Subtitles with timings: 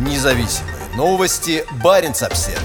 [0.00, 1.64] Независимые новости.
[1.82, 2.62] Барин обсерва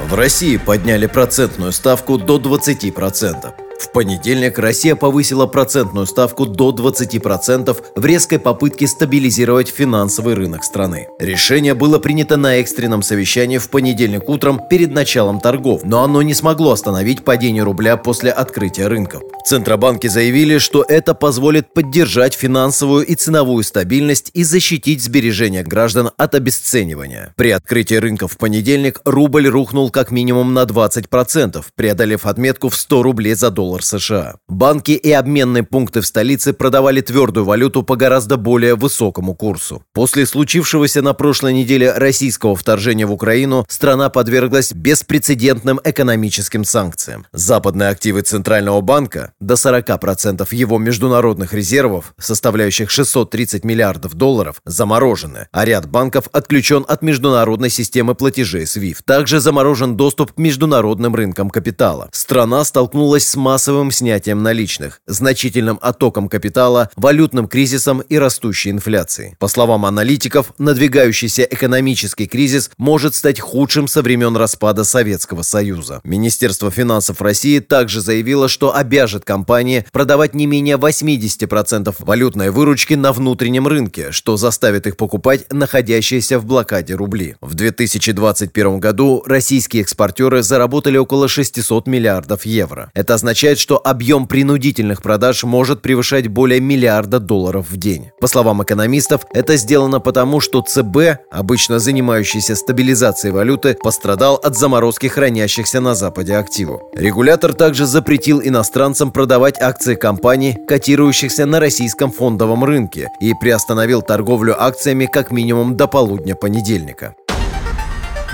[0.00, 3.67] В России подняли процентную ставку до 20%.
[3.78, 11.06] В понедельник Россия повысила процентную ставку до 20% в резкой попытке стабилизировать финансовый рынок страны.
[11.20, 16.34] Решение было принято на экстренном совещании в понедельник утром перед началом торгов, но оно не
[16.34, 19.22] смогло остановить падение рубля после открытия рынков.
[19.46, 26.34] Центробанки заявили, что это позволит поддержать финансовую и ценовую стабильность и защитить сбережения граждан от
[26.34, 27.32] обесценивания.
[27.36, 33.02] При открытии рынков в понедельник рубль рухнул как минимум на 20%, преодолев отметку в 100
[33.02, 34.36] рублей за доллар доллар США.
[34.48, 39.82] Банки и обменные пункты в столице продавали твердую валюту по гораздо более высокому курсу.
[39.92, 47.26] После случившегося на прошлой неделе российского вторжения в Украину страна подверглась беспрецедентным экономическим санкциям.
[47.32, 55.66] Западные активы Центрального банка, до 40% его международных резервов, составляющих 630 миллиардов долларов, заморожены, а
[55.66, 59.02] ряд банков отключен от международной системы платежей SWIFT.
[59.04, 62.08] Также заморожен доступ к международным рынкам капитала.
[62.12, 69.34] Страна столкнулась с массой массовым снятием наличных, значительным оттоком капитала, валютным кризисом и растущей инфляцией.
[69.40, 76.00] По словам аналитиков, надвигающийся экономический кризис может стать худшим со времен распада Советского Союза.
[76.04, 83.12] Министерство финансов России также заявило, что обяжет компании продавать не менее 80% валютной выручки на
[83.12, 87.34] внутреннем рынке, что заставит их покупать находящиеся в блокаде рубли.
[87.40, 92.92] В 2021 году российские экспортеры заработали около 600 миллиардов евро.
[92.94, 98.10] Это означает, означает, что объем принудительных продаж может превышать более миллиарда долларов в день.
[98.20, 105.06] По словам экономистов, это сделано потому, что ЦБ, обычно занимающийся стабилизацией валюты, пострадал от заморозки
[105.06, 106.80] хранящихся на Западе активов.
[106.94, 114.54] Регулятор также запретил иностранцам продавать акции компаний, котирующихся на российском фондовом рынке, и приостановил торговлю
[114.58, 117.14] акциями как минимум до полудня понедельника.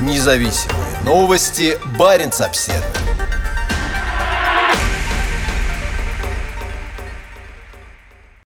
[0.00, 1.78] Независимые новости.
[1.96, 3.13] Барин обседный.